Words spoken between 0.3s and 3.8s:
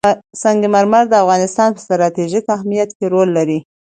سنگ مرمر د افغانستان په ستراتیژیک اهمیت کې رول لري.